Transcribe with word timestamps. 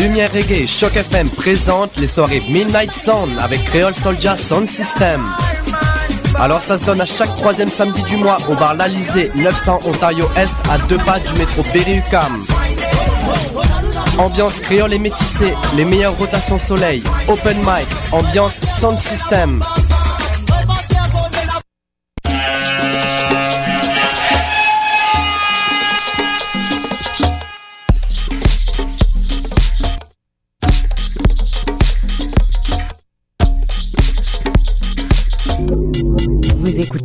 Lumière 0.00 0.30
Reggae, 0.32 0.66
Choc 0.66 0.96
FM 0.96 1.28
présente 1.30 1.96
les 1.98 2.06
soirées 2.06 2.42
Midnight 2.48 2.92
Sound 2.92 3.38
avec 3.40 3.64
Creole 3.64 3.94
Soldier 3.94 4.36
Sound 4.36 4.66
System. 4.66 5.24
Alors 6.38 6.60
ça 6.60 6.76
se 6.78 6.84
donne 6.84 7.00
à 7.00 7.06
chaque 7.06 7.34
troisième 7.34 7.68
samedi 7.68 8.02
du 8.02 8.16
mois 8.16 8.38
au 8.48 8.54
bar 8.54 8.74
L'Alizé, 8.74 9.30
900 9.34 9.80
Ontario 9.84 10.28
Est, 10.36 10.52
à 10.70 10.78
deux 10.88 10.98
pas 10.98 11.18
du 11.20 11.32
métro 11.38 11.62
Berry-UQAM. 11.72 12.44
Ambiance 14.18 14.60
créole 14.60 14.92
et 14.94 14.98
métissée, 14.98 15.54
les 15.76 15.84
meilleures 15.84 16.16
rotations 16.16 16.58
soleil, 16.58 17.02
open 17.28 17.56
mic, 17.58 17.86
ambiance 18.12 18.60
sound 18.80 18.98
system. 18.98 19.60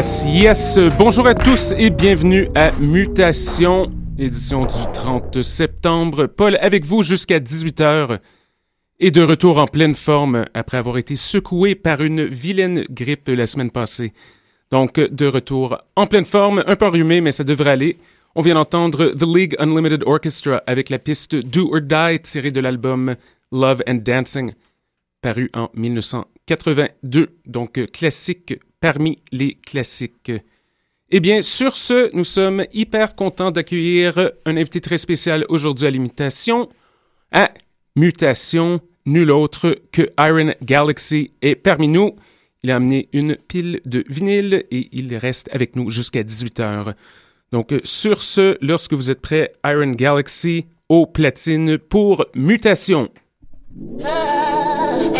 Yes, 0.00 0.24
yes. 0.26 0.78
Bonjour 0.96 1.26
à 1.26 1.34
tous 1.34 1.74
et 1.76 1.90
bienvenue 1.90 2.48
à 2.54 2.72
Mutation, 2.72 3.92
édition 4.18 4.62
du 4.62 4.92
30 4.94 5.42
septembre. 5.42 6.24
Paul 6.24 6.56
avec 6.62 6.86
vous 6.86 7.02
jusqu'à 7.02 7.38
18h 7.38 8.18
et 8.98 9.10
de 9.10 9.20
retour 9.20 9.58
en 9.58 9.66
pleine 9.66 9.94
forme 9.94 10.46
après 10.54 10.78
avoir 10.78 10.96
été 10.96 11.16
secoué 11.16 11.74
par 11.74 12.00
une 12.00 12.24
vilaine 12.24 12.86
grippe 12.88 13.28
la 13.28 13.44
semaine 13.44 13.70
passée. 13.70 14.14
Donc, 14.70 14.98
de 14.98 15.26
retour 15.26 15.76
en 15.96 16.06
pleine 16.06 16.24
forme, 16.24 16.64
un 16.66 16.76
peu 16.76 16.86
enrhumé, 16.86 17.20
mais 17.20 17.30
ça 17.30 17.44
devrait 17.44 17.72
aller. 17.72 17.98
On 18.34 18.40
vient 18.40 18.54
d'entendre 18.54 19.10
The 19.10 19.26
League 19.26 19.54
Unlimited 19.58 20.04
Orchestra 20.06 20.62
avec 20.66 20.88
la 20.88 20.98
piste 20.98 21.36
Do 21.36 21.74
or 21.74 21.82
Die 21.82 22.20
tirée 22.20 22.52
de 22.52 22.60
l'album 22.60 23.16
Love 23.52 23.82
and 23.86 24.00
Dancing, 24.02 24.52
paru 25.20 25.50
en 25.52 25.68
1982. 26.50 27.28
Donc, 27.46 27.80
classique 27.92 28.58
parmi 28.80 29.18
les 29.32 29.54
classiques. 29.54 30.32
Eh 31.10 31.20
bien, 31.20 31.40
sur 31.40 31.76
ce, 31.76 32.14
nous 32.14 32.24
sommes 32.24 32.64
hyper 32.72 33.14
contents 33.14 33.50
d'accueillir 33.50 34.30
un 34.46 34.56
invité 34.56 34.80
très 34.80 34.98
spécial 34.98 35.44
aujourd'hui 35.48 35.86
à 35.86 35.90
l'imitation. 35.90 36.68
À 37.32 37.50
Mutation, 37.96 38.80
nul 39.06 39.30
autre 39.32 39.76
que 39.92 40.10
Iron 40.18 40.54
Galaxy 40.62 41.32
est 41.42 41.56
parmi 41.56 41.88
nous. 41.88 42.14
Il 42.62 42.70
a 42.70 42.76
amené 42.76 43.08
une 43.12 43.36
pile 43.36 43.80
de 43.84 44.04
vinyle 44.08 44.64
et 44.70 44.88
il 44.92 45.16
reste 45.16 45.48
avec 45.52 45.74
nous 45.74 45.90
jusqu'à 45.90 46.22
18h. 46.22 46.94
Donc, 47.52 47.74
sur 47.82 48.22
ce, 48.22 48.56
lorsque 48.60 48.92
vous 48.92 49.10
êtes 49.10 49.20
prêts, 49.20 49.52
Iron 49.64 49.92
Galaxy 49.92 50.66
au 50.88 51.06
platine 51.06 51.78
pour 51.78 52.26
Mutation. 52.34 53.10
Murder. 53.80 55.10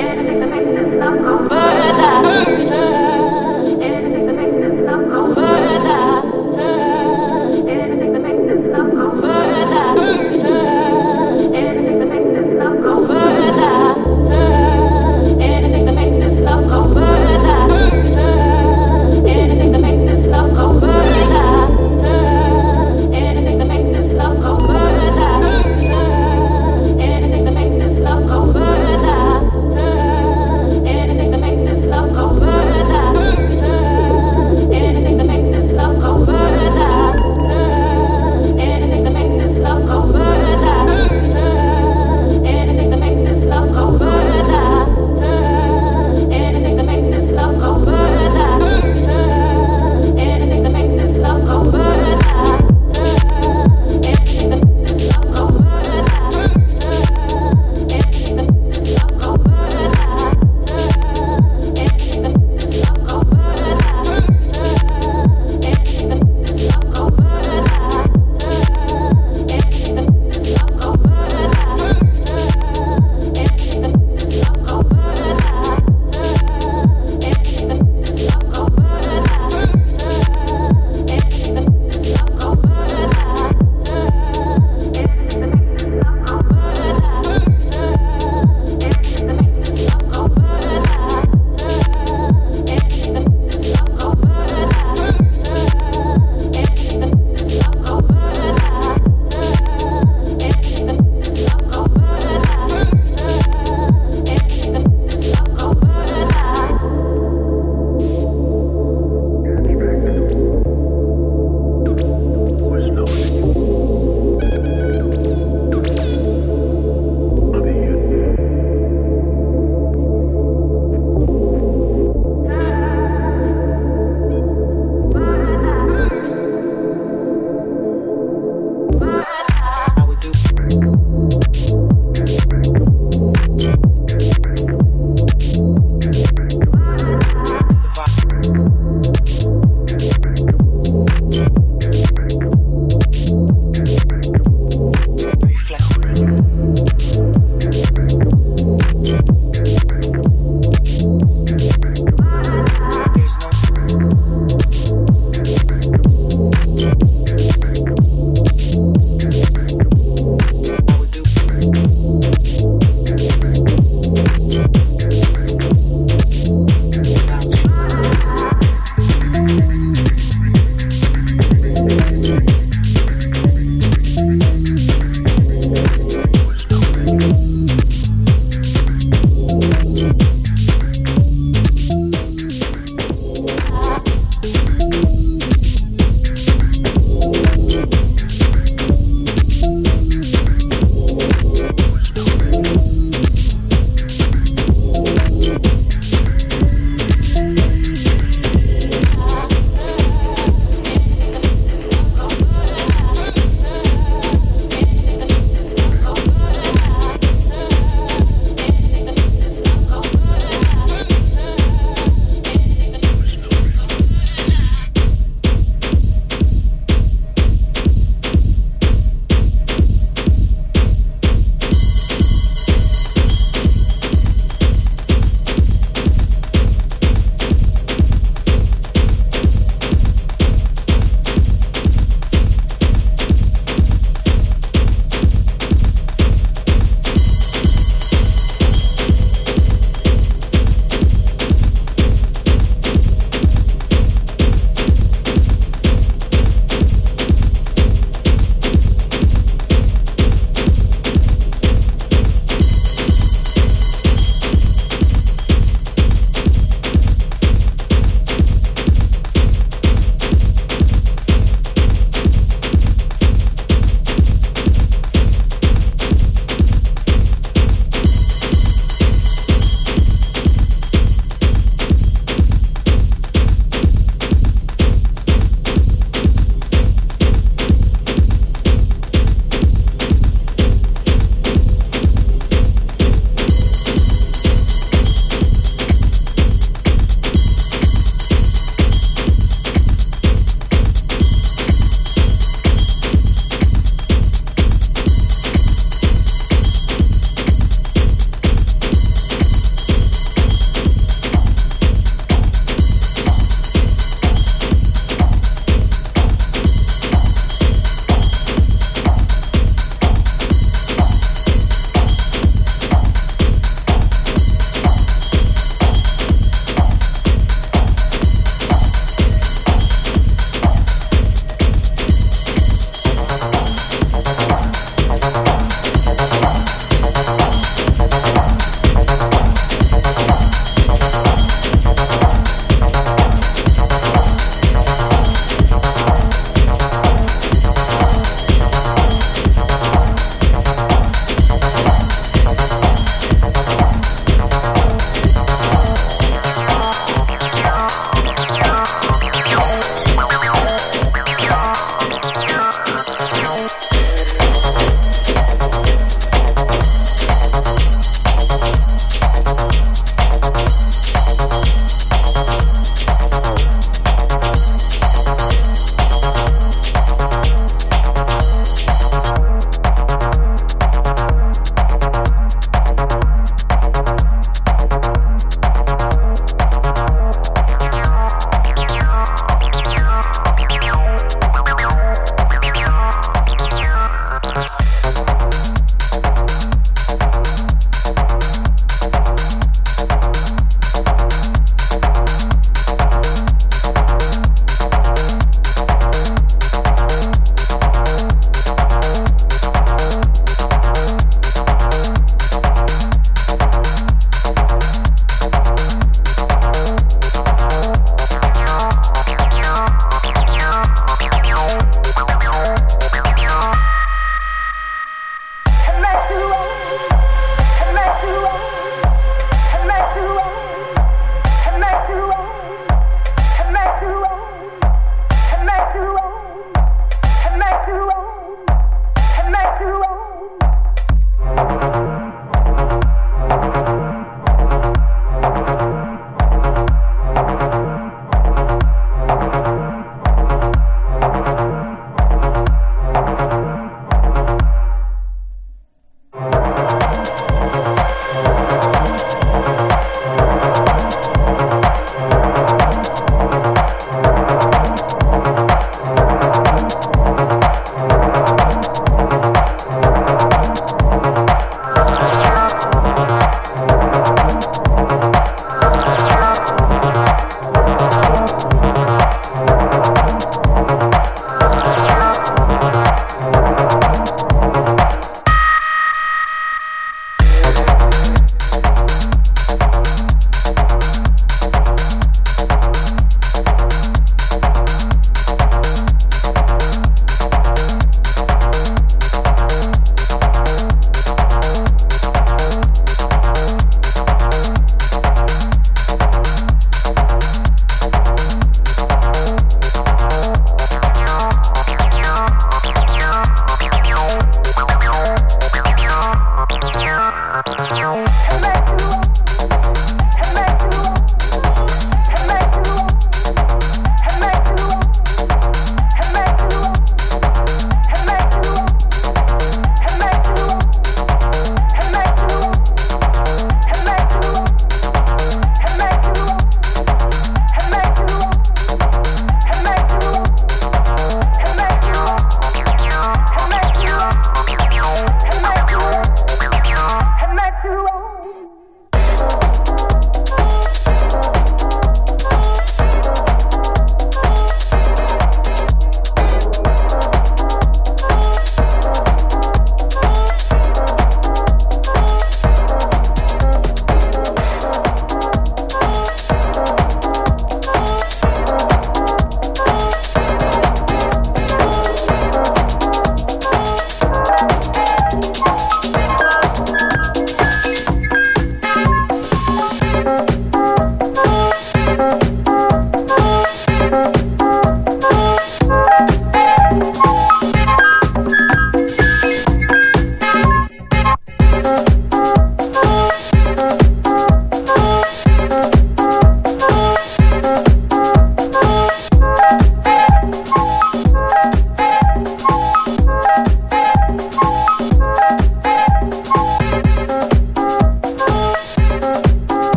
Murder. 2.23 3.20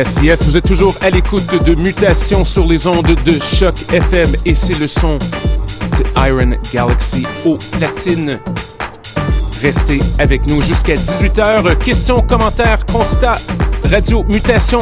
Yes, 0.00 0.22
yes, 0.22 0.46
vous 0.46 0.56
êtes 0.56 0.64
toujours 0.66 0.96
à 1.02 1.10
l'écoute 1.10 1.44
de 1.66 1.74
Mutation 1.74 2.42
sur 2.42 2.64
les 2.64 2.86
ondes 2.86 3.14
de 3.22 3.38
Choc 3.38 3.74
FM 3.92 4.34
et 4.46 4.54
c'est 4.54 4.78
le 4.78 4.86
son 4.86 5.18
de 5.18 6.26
Iron 6.26 6.52
Galaxy 6.72 7.26
au 7.44 7.58
platine. 7.72 8.40
Restez 9.60 9.98
avec 10.18 10.46
nous 10.46 10.62
jusqu'à 10.62 10.94
18h. 10.94 11.76
Questions, 11.84 12.22
commentaires, 12.22 12.86
constats, 12.86 13.34
radio 13.90 14.24
mutation 14.24 14.78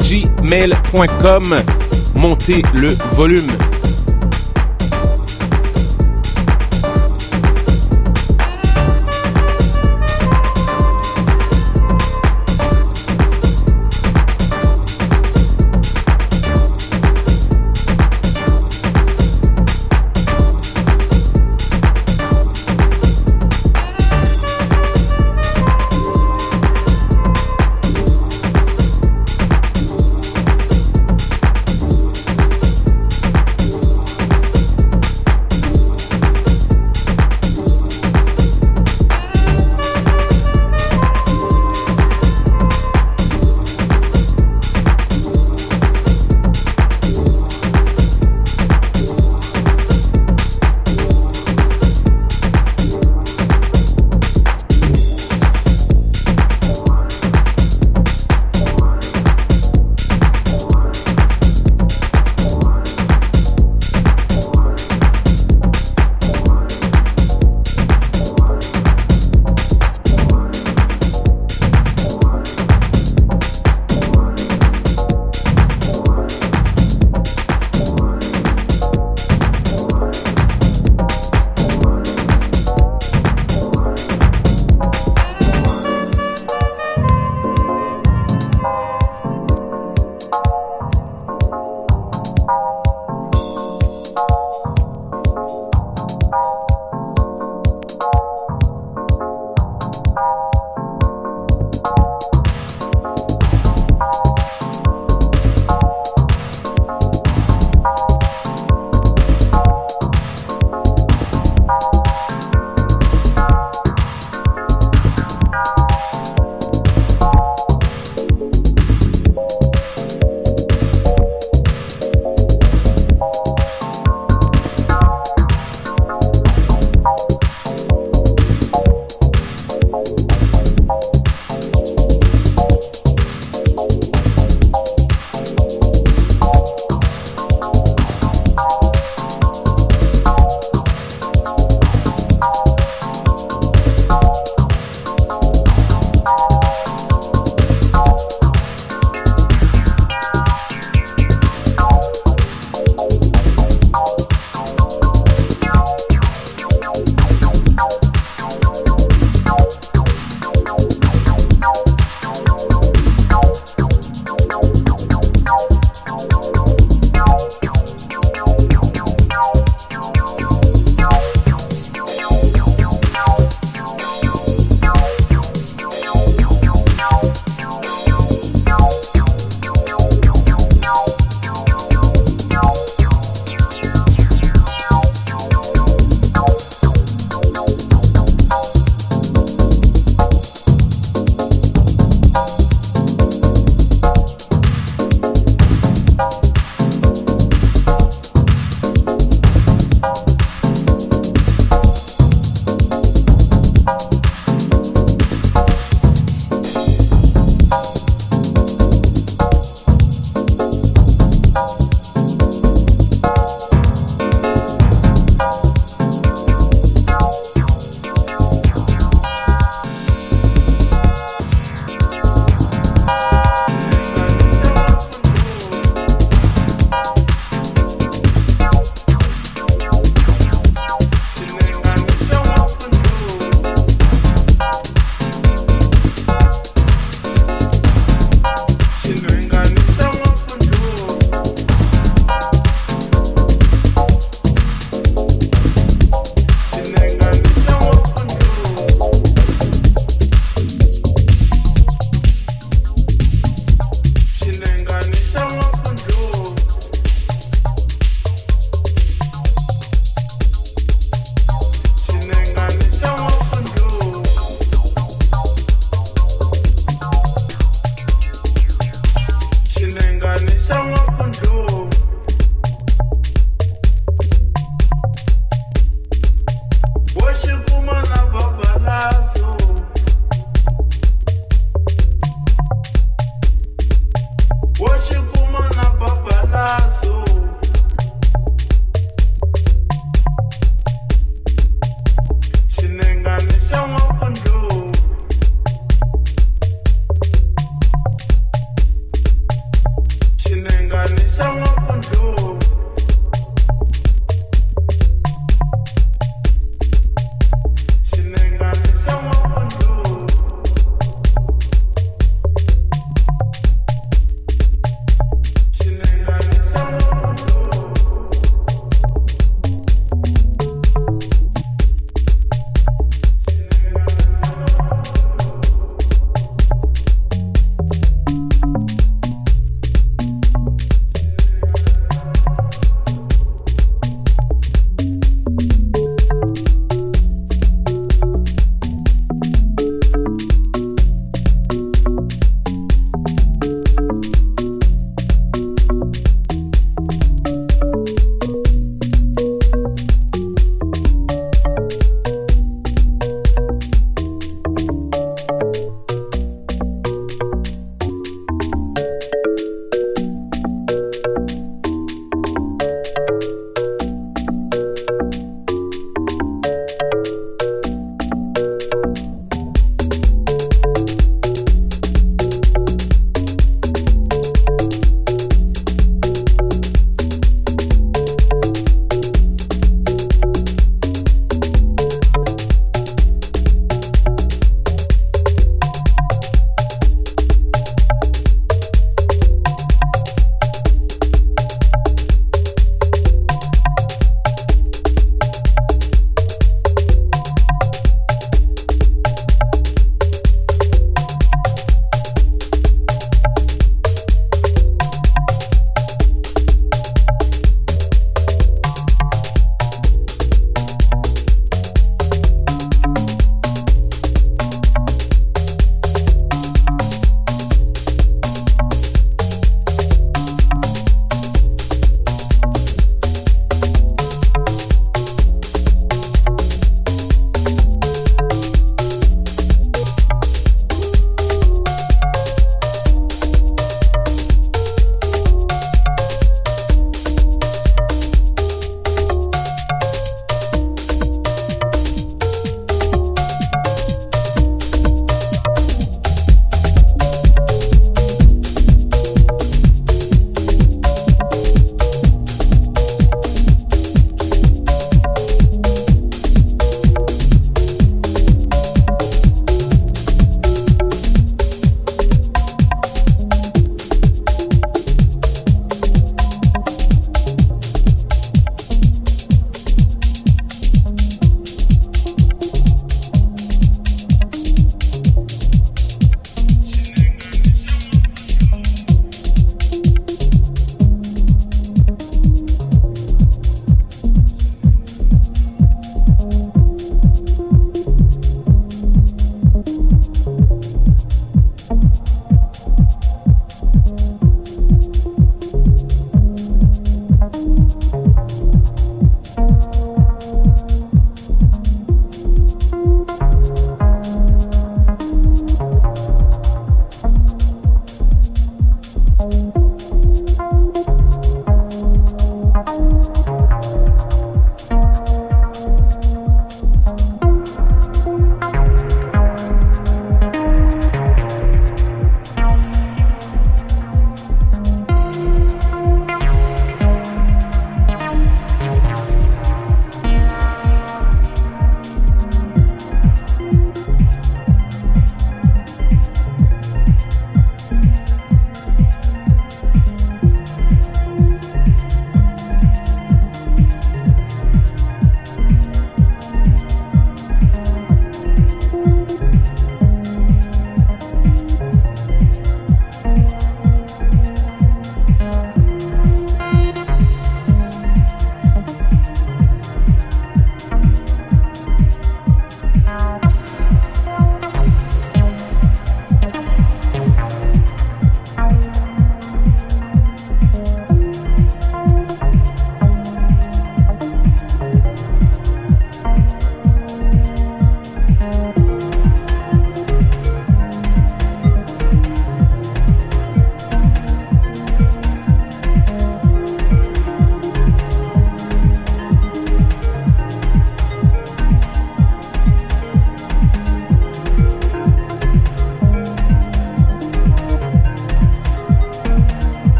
gmail.com. 0.00 1.62
Montez 2.14 2.62
le 2.72 2.96
volume. 3.12 3.52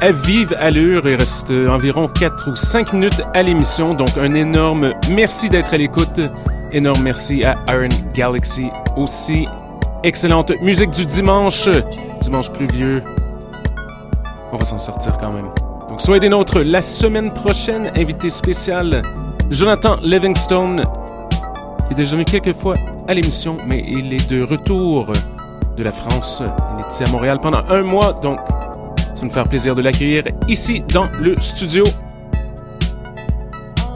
À 0.00 0.12
vive 0.12 0.54
allure. 0.58 1.08
Il 1.08 1.16
reste 1.16 1.50
environ 1.50 2.08
4 2.08 2.50
ou 2.50 2.56
5 2.56 2.92
minutes 2.92 3.22
à 3.34 3.42
l'émission. 3.42 3.94
Donc, 3.94 4.10
un 4.18 4.32
énorme 4.34 4.92
merci 5.10 5.48
d'être 5.48 5.72
à 5.72 5.78
l'écoute. 5.78 6.20
Énorme 6.72 7.02
merci 7.02 7.44
à 7.44 7.56
Iron 7.68 7.88
Galaxy 8.14 8.70
aussi. 8.96 9.46
Excellente 10.02 10.52
musique 10.62 10.90
du 10.90 11.06
dimanche. 11.06 11.68
Dimanche 12.20 12.50
pluvieux. 12.50 13.02
On 14.52 14.56
va 14.56 14.64
s'en 14.64 14.78
sortir 14.78 15.16
quand 15.18 15.32
même. 15.32 15.48
Donc, 15.88 16.00
soyez 16.00 16.20
des 16.20 16.28
nôtres 16.28 16.60
la 16.60 16.82
semaine 16.82 17.32
prochaine. 17.32 17.90
Invité 17.96 18.30
spécial, 18.30 19.02
Jonathan 19.50 19.96
Livingstone, 20.02 20.82
qui 21.86 21.92
est 21.92 21.96
déjà 21.96 22.12
venu 22.12 22.24
quelques 22.24 22.54
fois 22.54 22.74
à 23.08 23.14
l'émission, 23.14 23.56
mais 23.66 23.82
il 23.86 24.12
est 24.12 24.28
de 24.30 24.42
retour 24.42 25.12
de 25.76 25.82
la 25.82 25.92
France. 25.92 26.42
Il 26.78 26.90
ici 26.90 27.04
à 27.04 27.10
Montréal 27.10 27.38
pendant 27.40 27.62
un 27.70 27.82
mois, 27.82 28.12
donc 28.12 28.38
ça 29.28 29.34
faire 29.34 29.48
plaisir 29.48 29.74
de 29.74 29.82
l'accueillir 29.82 30.24
ici 30.48 30.82
dans 30.92 31.08
le 31.20 31.36
studio. 31.36 31.84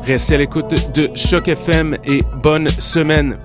Restez 0.04 0.34
à 0.34 0.38
l'écoute 0.38 0.92
de 0.94 1.10
Choc 1.16 1.48
FM 1.48 1.96
et 2.04 2.20
bonne 2.42 2.68
semaine. 2.68 3.36